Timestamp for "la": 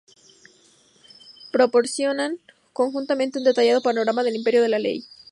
4.69-4.79